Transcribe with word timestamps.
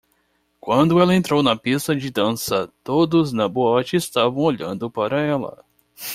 Quando 0.59 0.99
ela 0.99 1.13
entrou 1.15 1.43
na 1.43 1.55
pista 1.55 1.95
de 1.95 2.09
dança, 2.09 2.67
todos 2.83 3.31
na 3.31 3.47
boate 3.47 3.95
estavam 3.95 4.39
olhando 4.41 4.89
para 4.89 5.21
ela. 5.21 5.63